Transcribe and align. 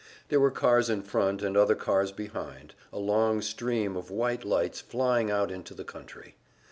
There 0.29 0.39
were 0.39 0.49
cars 0.49 0.89
in 0.89 1.03
front, 1.03 1.43
and 1.43 1.55
other 1.55 1.75
cars 1.75 2.11
behind, 2.11 2.73
a 2.91 2.97
long 2.97 3.39
stream 3.43 3.95
of 3.95 4.09
white 4.09 4.43
lights 4.43 4.81
flying 4.81 5.29
out 5.29 5.51
into 5.51 5.75
the 5.75 5.85
country. 5.85 6.37